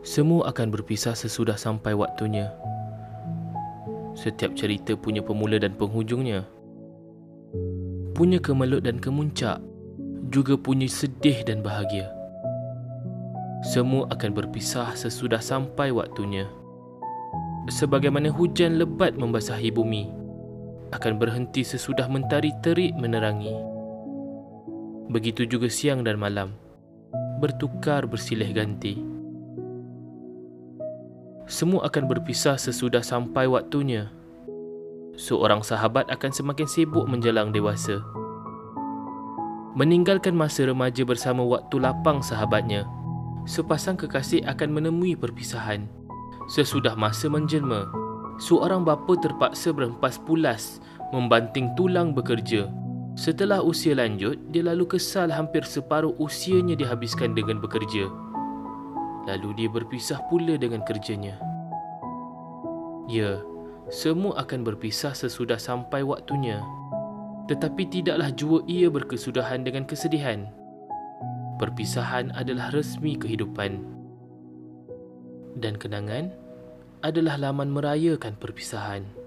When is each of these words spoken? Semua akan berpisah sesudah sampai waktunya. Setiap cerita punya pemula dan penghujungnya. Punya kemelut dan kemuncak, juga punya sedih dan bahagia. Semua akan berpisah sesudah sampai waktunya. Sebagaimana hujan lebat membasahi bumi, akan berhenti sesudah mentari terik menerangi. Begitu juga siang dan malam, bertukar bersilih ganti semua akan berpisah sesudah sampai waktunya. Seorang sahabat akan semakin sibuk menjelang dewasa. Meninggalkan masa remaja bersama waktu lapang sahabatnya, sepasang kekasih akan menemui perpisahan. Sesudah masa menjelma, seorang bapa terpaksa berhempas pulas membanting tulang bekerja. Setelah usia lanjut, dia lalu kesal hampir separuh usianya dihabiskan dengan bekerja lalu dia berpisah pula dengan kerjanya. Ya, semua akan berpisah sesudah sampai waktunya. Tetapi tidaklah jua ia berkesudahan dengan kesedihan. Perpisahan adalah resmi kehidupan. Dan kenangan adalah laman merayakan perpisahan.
Semua 0.00 0.48
akan 0.48 0.72
berpisah 0.72 1.12
sesudah 1.12 1.60
sampai 1.60 1.92
waktunya. 1.92 2.48
Setiap 4.16 4.56
cerita 4.56 4.96
punya 4.96 5.20
pemula 5.20 5.60
dan 5.60 5.76
penghujungnya. 5.76 6.48
Punya 8.16 8.40
kemelut 8.40 8.88
dan 8.88 8.96
kemuncak, 8.96 9.60
juga 10.32 10.56
punya 10.56 10.88
sedih 10.88 11.44
dan 11.44 11.60
bahagia. 11.60 12.08
Semua 13.60 14.08
akan 14.08 14.32
berpisah 14.32 14.96
sesudah 14.96 15.44
sampai 15.44 15.92
waktunya. 15.92 16.48
Sebagaimana 17.68 18.32
hujan 18.32 18.80
lebat 18.80 19.20
membasahi 19.20 19.68
bumi, 19.68 20.08
akan 20.96 21.20
berhenti 21.20 21.60
sesudah 21.60 22.08
mentari 22.08 22.56
terik 22.64 22.96
menerangi. 22.96 23.52
Begitu 25.12 25.44
juga 25.44 25.68
siang 25.68 26.00
dan 26.08 26.16
malam, 26.16 26.56
bertukar 27.36 28.08
bersilih 28.08 28.48
ganti 28.56 29.09
semua 31.50 31.90
akan 31.90 32.06
berpisah 32.06 32.54
sesudah 32.54 33.02
sampai 33.02 33.50
waktunya. 33.50 34.06
Seorang 35.18 35.66
sahabat 35.66 36.06
akan 36.06 36.30
semakin 36.30 36.70
sibuk 36.70 37.10
menjelang 37.10 37.50
dewasa. 37.50 37.98
Meninggalkan 39.74 40.38
masa 40.38 40.70
remaja 40.70 41.02
bersama 41.02 41.42
waktu 41.42 41.82
lapang 41.82 42.22
sahabatnya, 42.22 42.86
sepasang 43.50 43.98
kekasih 43.98 44.46
akan 44.46 44.78
menemui 44.78 45.18
perpisahan. 45.18 45.90
Sesudah 46.46 46.94
masa 46.94 47.26
menjelma, 47.26 47.90
seorang 48.38 48.86
bapa 48.86 49.18
terpaksa 49.18 49.74
berhempas 49.74 50.22
pulas 50.22 50.78
membanting 51.10 51.74
tulang 51.74 52.14
bekerja. 52.14 52.70
Setelah 53.18 53.58
usia 53.58 53.98
lanjut, 53.98 54.38
dia 54.54 54.62
lalu 54.62 54.86
kesal 54.86 55.34
hampir 55.34 55.66
separuh 55.66 56.14
usianya 56.22 56.78
dihabiskan 56.78 57.34
dengan 57.34 57.58
bekerja 57.58 58.29
lalu 59.28 59.64
dia 59.64 59.68
berpisah 59.68 60.22
pula 60.28 60.56
dengan 60.56 60.80
kerjanya. 60.84 61.36
Ya, 63.10 63.42
semua 63.90 64.38
akan 64.46 64.62
berpisah 64.62 65.12
sesudah 65.12 65.58
sampai 65.58 66.06
waktunya. 66.06 66.62
Tetapi 67.50 67.90
tidaklah 67.90 68.30
jua 68.30 68.62
ia 68.70 68.86
berkesudahan 68.86 69.66
dengan 69.66 69.82
kesedihan. 69.82 70.46
Perpisahan 71.58 72.30
adalah 72.38 72.70
resmi 72.70 73.18
kehidupan. 73.18 73.82
Dan 75.58 75.74
kenangan 75.74 76.30
adalah 77.02 77.36
laman 77.36 77.74
merayakan 77.74 78.38
perpisahan. 78.38 79.19